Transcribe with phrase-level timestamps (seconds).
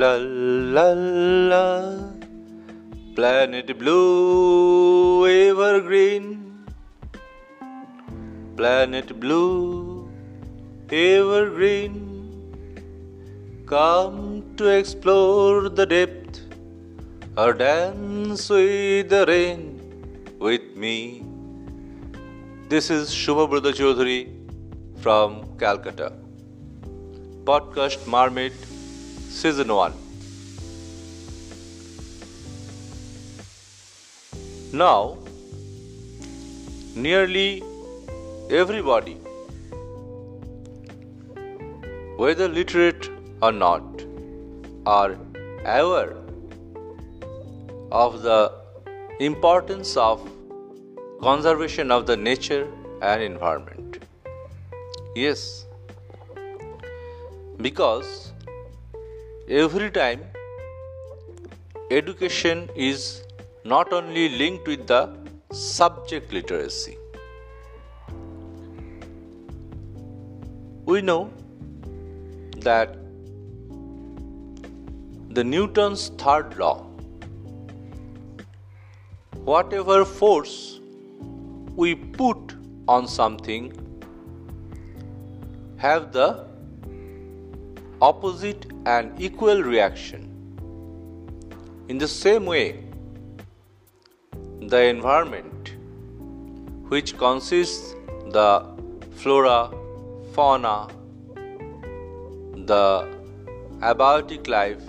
[0.00, 0.84] La la
[1.50, 1.64] la,
[3.16, 6.28] planet blue, evergreen.
[8.60, 10.08] Planet blue,
[10.90, 11.98] evergreen.
[13.66, 16.40] Come to explore the depth
[17.36, 19.62] or dance with the rain
[20.38, 20.96] with me.
[22.70, 24.20] This is Subhabrata Chowdhury
[25.02, 26.12] from Calcutta.
[27.44, 28.54] Podcast Marmaid
[29.30, 29.92] Season 1.
[34.72, 35.18] Now,
[36.94, 37.62] nearly
[38.50, 39.14] everybody,
[42.16, 43.08] whether literate
[43.40, 44.04] or not,
[44.84, 45.16] are
[45.64, 46.16] aware
[47.90, 48.52] of the
[49.20, 50.20] importance of
[51.22, 52.68] conservation of the nature
[53.00, 54.04] and environment.
[55.14, 55.66] Yes,
[57.58, 58.29] because
[59.50, 60.20] every time
[61.90, 63.24] education is
[63.64, 65.12] not only linked with the
[65.52, 66.96] subject literacy.
[70.84, 71.32] We know
[72.58, 72.94] that
[75.30, 76.86] the Newton's third law
[79.50, 80.78] whatever force
[81.74, 82.54] we put
[82.86, 83.72] on something
[85.78, 86.49] have the
[88.00, 90.26] opposite and equal reaction.
[91.88, 92.82] In the same way,
[94.60, 95.74] the environment,
[96.88, 97.94] which consists
[98.30, 98.64] the
[99.16, 99.70] flora,
[100.32, 100.88] fauna,
[102.72, 103.06] the
[103.80, 104.82] abiotic life,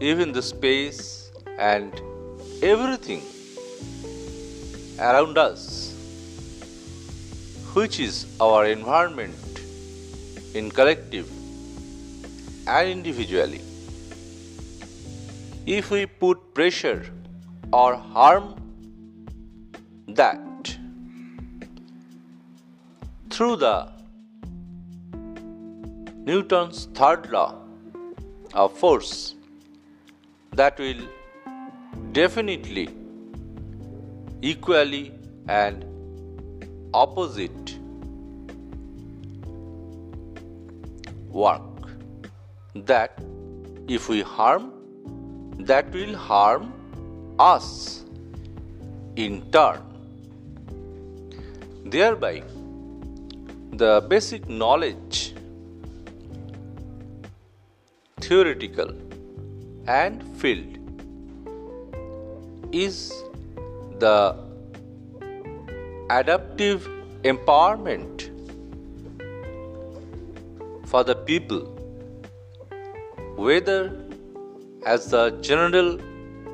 [0.00, 2.02] even the space and
[2.62, 3.22] everything
[4.98, 5.94] around us,
[7.72, 9.49] which is our environment
[10.54, 11.28] in collective
[12.66, 13.60] and individually.
[15.66, 17.06] If we put pressure
[17.72, 18.54] or harm
[20.08, 20.76] that
[23.30, 23.88] through the
[26.30, 27.54] Newton's third law
[28.54, 29.34] of force,
[30.52, 31.02] that will
[32.12, 32.88] definitely
[34.42, 35.12] equally
[35.48, 35.84] and
[36.92, 37.79] opposite
[41.30, 41.62] work.
[42.74, 43.18] That
[43.88, 44.72] if we harm
[45.66, 46.72] that will harm
[47.38, 48.04] us
[49.16, 49.80] in turn.
[51.84, 52.42] Thereby
[53.72, 55.34] the basic knowledge
[58.20, 58.92] theoretical
[59.86, 60.78] and field
[62.72, 63.12] is
[63.98, 64.36] the
[66.10, 66.88] adaptive
[67.22, 68.29] empowerment
[70.90, 71.60] for the people,
[73.36, 73.80] whether
[74.84, 75.90] as the general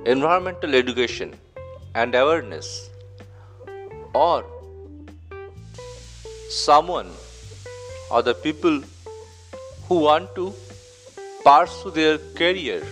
[0.04, 1.32] environmental education
[1.94, 2.90] and awareness
[4.12, 4.44] or
[6.50, 7.10] someone
[8.10, 8.82] or the people
[9.88, 10.52] who want to
[11.44, 12.82] pursue their career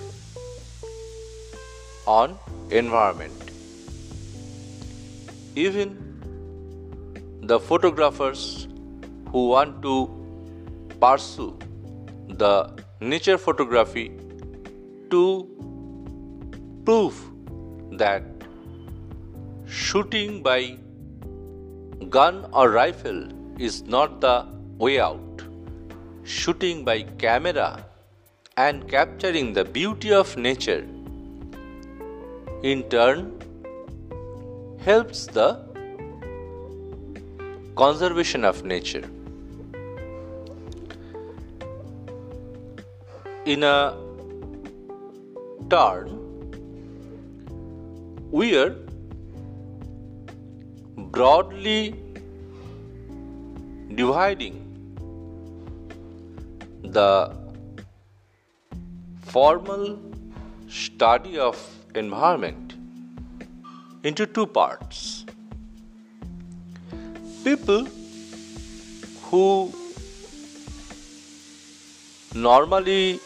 [2.06, 2.38] on
[2.70, 3.50] environment.
[5.54, 5.96] Even
[7.42, 8.66] the photographers
[9.30, 9.94] who want to
[11.00, 11.58] pursue
[12.28, 14.12] the nature photography
[15.10, 15.22] to
[16.84, 17.20] prove
[17.92, 18.22] that
[19.66, 20.76] shooting by
[22.08, 23.20] gun or rifle
[23.58, 24.46] is not the
[24.78, 25.42] way out.
[26.24, 27.84] Shooting by camera
[28.56, 30.86] and capturing the beauty of nature
[32.62, 33.32] in turn
[34.78, 35.48] helps the
[37.76, 39.04] conservation of nature.
[43.44, 43.94] In a
[45.68, 46.08] turn,
[48.30, 48.74] we are
[51.16, 51.94] broadly
[53.94, 54.60] dividing
[56.82, 57.36] the
[59.26, 59.98] formal
[60.68, 61.58] study of
[61.94, 62.74] environment
[64.04, 65.26] into two parts.
[67.44, 67.86] People
[69.30, 69.72] who
[72.34, 73.20] normally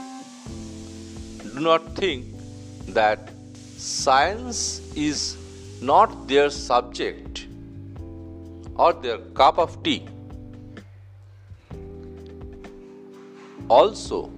[1.59, 2.25] do not think
[2.99, 3.31] that
[3.77, 5.37] science is
[5.81, 7.47] not their subject
[8.77, 10.07] or their cup of tea.
[13.69, 14.31] Also,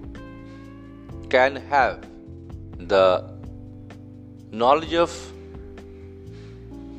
[1.29, 2.05] can have
[2.93, 3.05] the
[4.51, 5.11] knowledge of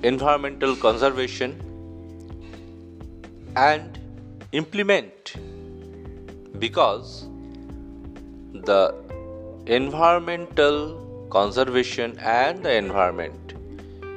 [0.03, 1.57] environmental conservation
[3.57, 3.99] and
[4.53, 5.35] implement
[6.59, 7.27] because
[8.71, 8.81] the
[9.67, 13.55] environmental conservation and the environment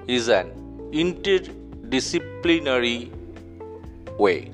[0.08, 0.52] is an
[0.92, 3.12] interdisciplinary
[4.18, 4.52] way.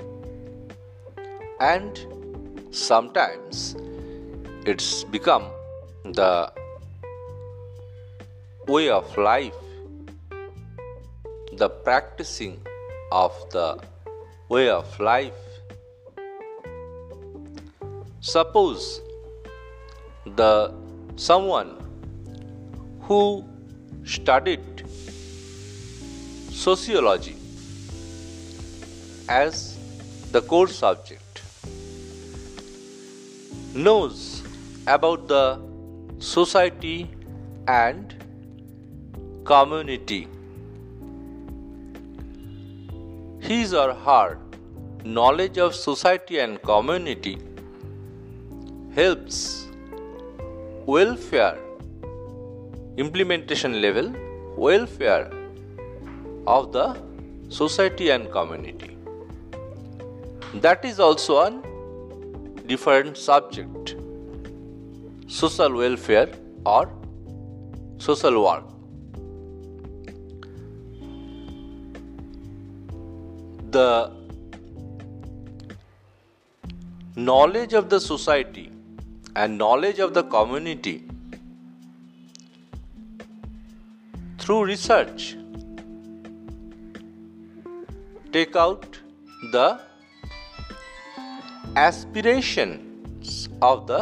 [1.59, 1.99] And
[2.71, 3.75] sometimes
[4.65, 5.47] it's become
[6.03, 6.51] the
[8.67, 9.55] way of life
[11.53, 12.59] the practicing
[13.11, 13.77] of the
[14.49, 15.33] way of life.
[18.21, 19.01] Suppose
[20.25, 20.73] the
[21.15, 21.75] someone
[23.01, 23.43] who
[24.03, 24.83] studied
[26.51, 27.35] sociology
[29.29, 29.77] as
[30.31, 31.41] the core subject
[33.73, 34.43] knows
[34.87, 35.59] about the
[36.19, 37.09] society
[37.67, 38.15] and
[39.45, 40.27] community.
[43.39, 44.37] His or her
[45.03, 47.37] knowledge of society and community
[48.93, 49.60] helps
[50.85, 51.57] welfare
[52.97, 54.13] implementation level
[54.57, 55.31] welfare
[56.47, 56.97] of the
[57.49, 58.97] society and community.
[60.55, 61.51] That is also a
[62.67, 63.95] different subject.
[65.27, 66.29] Social welfare
[66.65, 66.91] or
[67.97, 68.65] social work.
[73.71, 74.11] The
[77.15, 78.70] knowledge of the society
[79.35, 81.03] and knowledge of the community
[84.37, 85.35] through research.
[88.31, 88.99] Take out
[89.51, 89.79] the
[91.75, 94.01] aspirations of the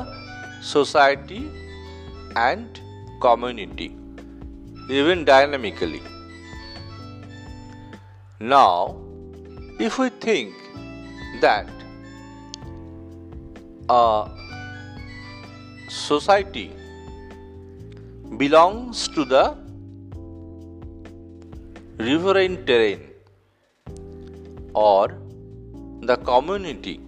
[0.61, 1.49] society
[2.35, 2.79] and
[3.21, 3.95] community
[4.89, 6.01] even dynamically.
[8.39, 8.95] Now
[9.79, 10.53] if we think
[11.41, 11.69] that
[13.89, 14.29] a
[15.89, 16.71] society
[18.37, 19.57] belongs to the
[21.97, 23.01] riverine terrain
[24.73, 25.17] or
[26.01, 26.99] the community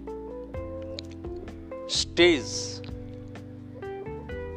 [1.87, 2.81] stays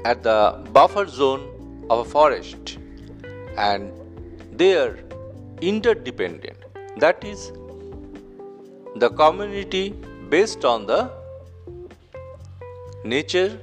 [0.05, 0.39] at the
[0.73, 1.45] buffer zone
[1.91, 2.79] of a forest
[3.57, 3.93] and
[4.53, 4.99] they are
[5.61, 6.57] interdependent.
[6.97, 7.53] That is
[8.97, 9.91] the community
[10.31, 11.11] based on the
[13.05, 13.61] nature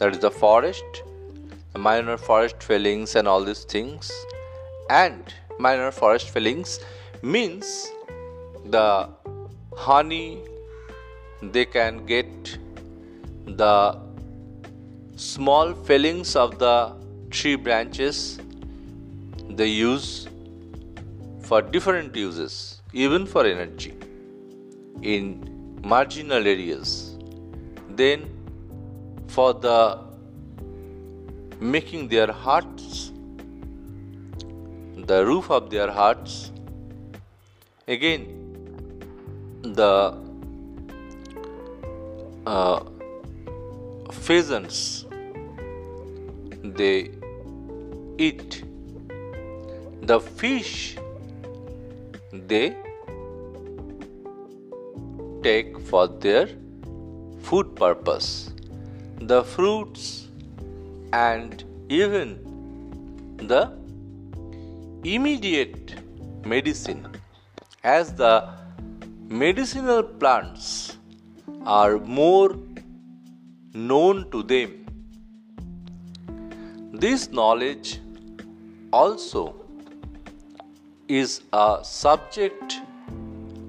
[0.00, 1.02] that is the forest,
[1.74, 4.10] the minor forest fellings, and all these things.
[4.88, 6.80] And minor forest fellings
[7.22, 7.92] means
[8.64, 9.08] the
[9.76, 10.42] honey
[11.42, 12.58] they can get
[13.46, 13.98] the
[15.16, 16.74] small fellings of the
[17.30, 18.38] tree branches
[19.50, 20.28] they use
[21.42, 23.94] for different uses even for energy
[25.02, 25.24] in
[25.94, 27.16] marginal areas
[28.02, 28.28] then
[29.34, 29.98] for the
[31.60, 33.10] making their hearts
[35.10, 36.52] the roof of their hearts.
[37.88, 38.26] Again
[39.62, 40.14] the
[42.46, 42.80] uh,
[44.12, 45.06] pheasants
[46.62, 47.10] they
[48.18, 48.64] eat.
[50.02, 50.96] The fish
[52.32, 52.76] they
[55.42, 56.48] take for their
[57.40, 58.49] food purpose
[59.30, 60.04] the fruits,
[61.12, 62.30] and even
[63.50, 63.62] the
[65.04, 65.92] immediate
[66.52, 67.02] medicine,
[67.84, 68.32] as the
[69.42, 70.66] medicinal plants
[71.64, 72.56] are more
[73.92, 74.74] known to them.
[77.04, 78.00] This knowledge
[78.92, 79.44] also
[81.20, 82.80] is a subject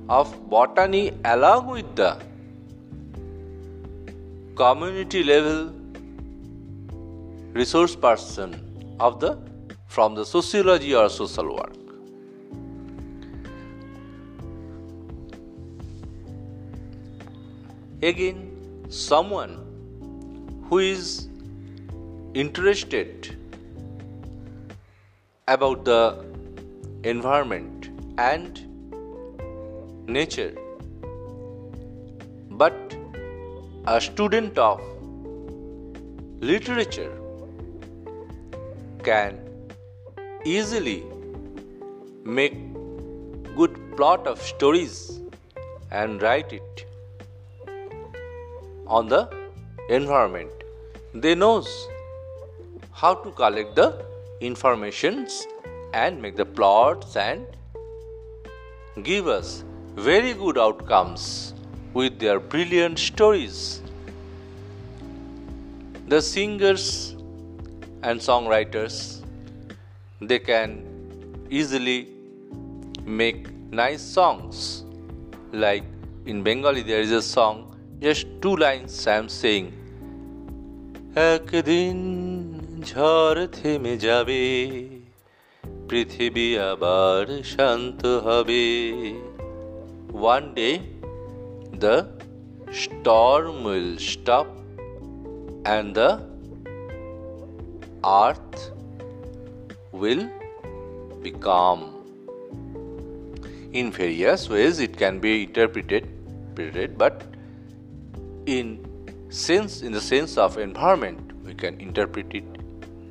[0.10, 2.12] of botany along with the
[4.62, 5.60] community level
[7.60, 8.52] resource person
[9.06, 9.30] of the
[9.94, 11.80] from the sociology or social work.
[18.12, 18.46] Again
[19.00, 19.58] someone
[20.70, 21.10] who is
[22.46, 23.36] interested
[25.58, 26.02] about the
[27.16, 27.90] environment
[28.30, 28.66] and
[30.20, 30.54] nature
[32.64, 33.01] but
[33.88, 34.80] a student of
[36.40, 37.18] literature
[39.04, 39.40] can
[40.46, 41.04] easily
[42.24, 42.54] make
[43.56, 45.20] good plot of stories
[45.90, 46.86] and write it
[48.86, 49.28] on the
[49.90, 50.52] environment.
[51.16, 51.88] They knows
[52.92, 54.06] how to collect the
[54.42, 55.48] informations
[55.94, 57.48] and make the plots and
[59.02, 59.64] give us
[59.96, 61.56] very good outcomes
[61.95, 63.59] with their brilliant stories.
[66.09, 67.17] the singers
[68.03, 69.23] and songwriters
[70.21, 70.75] they can
[71.51, 72.09] easily
[73.05, 74.85] make nice songs
[75.65, 75.83] like
[76.27, 77.59] in bengali there is a song
[78.05, 79.67] just two lines i am saying
[81.33, 81.99] একদিন
[82.91, 84.43] ঝড় থেমে যাবে
[85.89, 87.23] পৃথিবী আবার
[87.53, 88.65] শান্ত হবে
[90.35, 90.75] one day
[91.82, 92.08] the
[92.72, 94.48] storm will stop
[95.66, 96.10] and the
[98.06, 98.72] earth
[99.92, 100.30] will
[101.24, 101.84] become.
[103.74, 107.24] In various ways it can be interpreted, but
[108.46, 108.86] in
[109.30, 112.44] sense in the sense of environment we can interpret it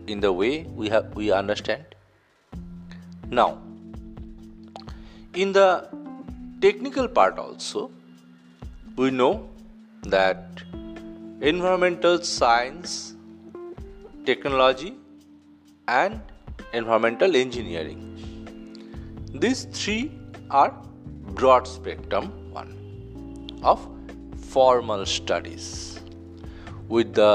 [0.07, 1.85] in the way we have we understand.
[3.31, 3.59] Now
[5.35, 5.89] in the
[6.61, 7.91] technical part also
[9.01, 9.49] we know
[10.15, 10.63] that
[11.51, 12.97] environmental science
[14.27, 14.91] technology
[16.01, 16.21] and
[16.81, 18.03] environmental engineering
[19.45, 20.03] these three
[20.51, 20.73] are
[21.41, 22.29] broad spectrum
[22.59, 22.75] one
[23.73, 23.89] of
[24.51, 25.71] formal studies
[26.97, 27.33] with the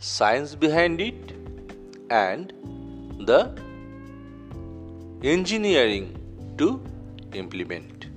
[0.00, 1.32] science behind it
[2.10, 2.52] and
[3.30, 3.40] the
[5.22, 6.06] engineering
[6.56, 6.80] to
[7.34, 8.07] implement.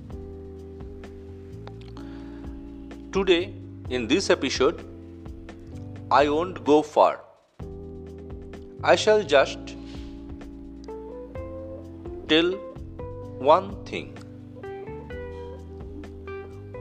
[3.14, 3.52] Today,
[3.90, 4.78] in this episode,
[6.10, 7.20] I won't go far.
[8.82, 9.74] I shall just
[12.26, 12.52] tell
[13.48, 14.16] one thing.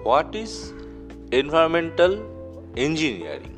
[0.04, 0.72] What is
[1.34, 2.16] environmental
[2.78, 3.58] engineering?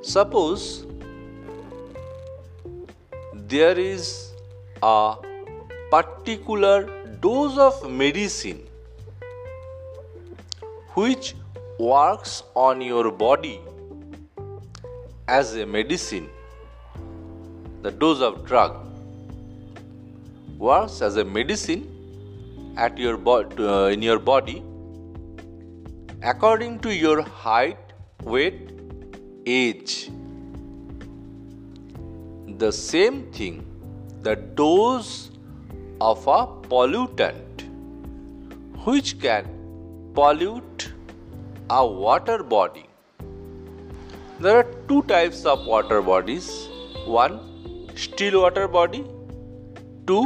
[0.00, 0.86] Suppose
[3.34, 4.32] there is
[4.82, 5.16] a
[5.90, 6.86] particular
[7.26, 8.60] dose of medicine
[10.94, 11.34] which
[11.78, 13.60] works on your body
[15.28, 16.28] as a medicine
[17.82, 18.76] the dose of drug
[20.58, 21.86] works as a medicine
[22.76, 24.62] at your bo- uh, in your body
[26.22, 27.78] according to your height
[28.22, 28.70] weight
[29.46, 30.10] age.
[32.58, 33.66] The same thing
[34.22, 35.30] the dose
[36.00, 37.62] of a pollutant
[38.84, 39.48] which can
[40.18, 40.84] pollute
[41.78, 42.84] a water body.
[44.40, 46.46] There are two types of water bodies
[47.06, 47.34] one,
[47.94, 49.04] still water body,
[50.06, 50.22] two,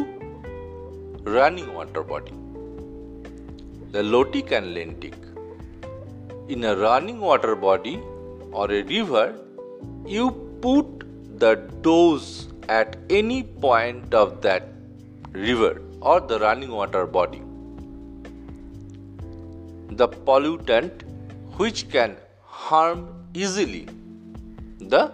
[1.24, 2.32] running water body.
[3.90, 5.16] The lotic and lentic.
[6.48, 8.00] In a running water body
[8.52, 9.34] or a river,
[10.06, 10.30] you
[10.62, 10.86] put
[11.40, 14.72] the dose at any point of that
[15.32, 17.42] river or the running water body.
[19.90, 21.02] The pollutant
[21.56, 23.88] which can harm easily
[24.78, 25.12] the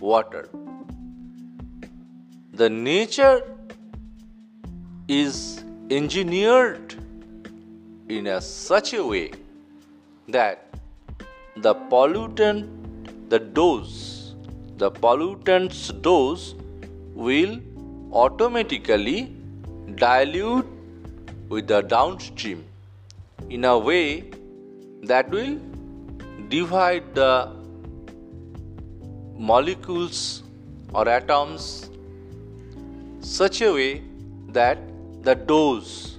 [0.00, 0.48] water.
[2.52, 3.42] The nature
[5.08, 6.94] is engineered
[8.08, 9.32] in a such a way
[10.28, 10.66] that
[11.56, 12.68] the pollutant,
[13.28, 14.16] the dose
[14.80, 16.54] the pollutant's dose
[17.14, 17.58] will
[18.12, 19.34] automatically
[19.94, 20.66] dilute
[21.48, 22.64] with the downstream
[23.48, 24.24] in a way
[25.02, 25.58] that will
[26.48, 27.52] divide the
[29.38, 30.42] molecules
[30.92, 31.90] or atoms
[33.20, 34.02] such a way
[34.48, 34.78] that
[35.22, 36.18] the dose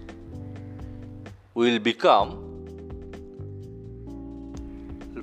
[1.54, 2.36] will become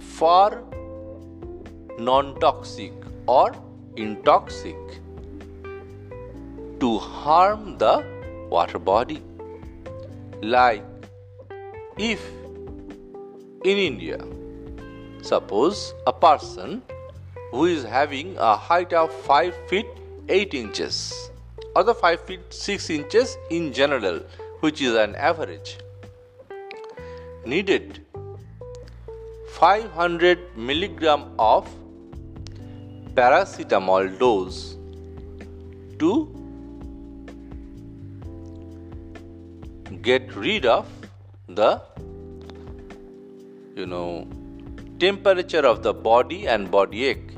[0.00, 0.62] far
[1.98, 2.92] non toxic
[3.26, 3.52] or
[3.96, 5.00] intoxic
[6.80, 8.13] to harm the
[8.56, 9.20] water body.
[10.42, 10.84] Like
[11.98, 12.24] if
[13.64, 14.18] in India,
[15.22, 16.82] suppose a person
[17.50, 19.86] who is having a height of 5 feet
[20.28, 21.30] 8 inches
[21.76, 24.20] or the 5 feet 6 inches in general,
[24.60, 25.78] which is an average,
[27.46, 28.00] needed
[29.54, 31.68] 500 milligram of
[33.18, 34.76] paracetamol dose
[35.98, 36.10] to
[40.02, 40.86] get rid of
[41.48, 41.80] the
[43.76, 44.26] you know
[44.98, 47.30] temperature of the body and body ache.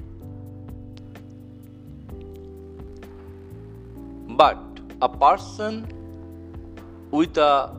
[4.29, 4.59] But
[5.01, 5.87] a person
[7.11, 7.75] with a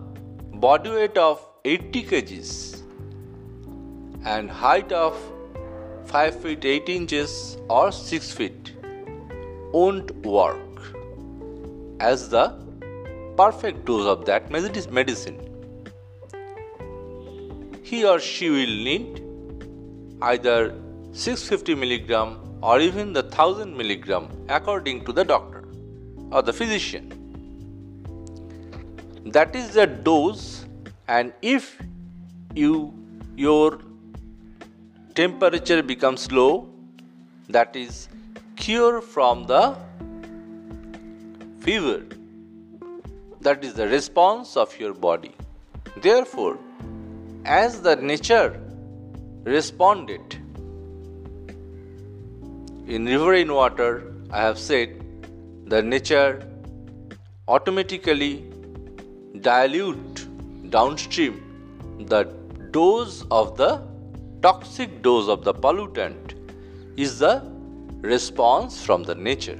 [0.53, 2.81] body weight of 80 kgs
[4.25, 5.17] and height of
[6.05, 8.74] 5 feet 8 inches or 6 feet
[9.74, 10.81] won't work
[12.00, 12.66] as the
[13.38, 15.38] perfect dose of that medicine.
[17.84, 19.24] He or she will need
[20.22, 20.74] either
[21.12, 25.63] 650 milligram or even the 1000 milligram according to the doctor
[26.32, 27.13] or the physician.
[29.25, 30.65] That is the dose,
[31.08, 31.79] and if
[32.56, 32.94] you
[33.36, 33.79] your
[35.15, 36.67] temperature becomes low,
[37.50, 38.08] that is
[38.56, 39.75] cure from the
[41.60, 42.16] fever.
[43.41, 45.36] That is the response of your body.
[45.98, 46.58] Therefore,
[47.46, 48.60] as the nature
[49.44, 50.34] responded
[52.88, 55.03] in riverine water, I have said
[55.65, 56.41] the nature
[57.48, 58.44] automatically
[59.41, 60.27] dilute
[60.70, 61.44] downstream
[62.08, 62.24] the
[62.72, 63.82] dose of the
[64.41, 66.34] toxic dose of the pollutant
[66.96, 67.44] is the
[68.01, 69.60] response from the nature.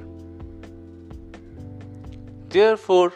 [2.50, 3.14] Therefore,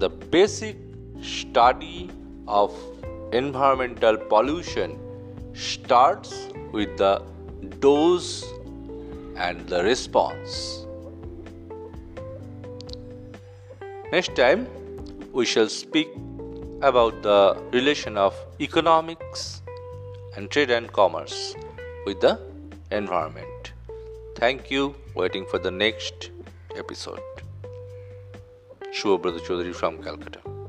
[0.00, 0.76] the basic
[1.22, 2.10] study
[2.48, 2.74] of
[3.32, 4.98] environmental pollution
[5.54, 7.22] starts with the
[7.80, 8.44] dose
[9.36, 10.86] and the response.
[14.10, 14.66] Next time,
[15.32, 16.08] we shall speak
[16.82, 19.62] about the relation of economics
[20.36, 21.54] and trade and commerce
[22.06, 22.40] with the
[22.90, 23.72] environment.
[24.36, 24.94] Thank you.
[25.14, 26.30] Waiting for the next
[26.76, 27.29] episode.
[28.92, 30.59] Subhabrata from Calcutta.